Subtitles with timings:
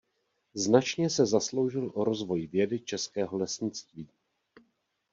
[0.53, 4.09] Značně se zasloužil o rozvoj vědy českého lesnictví.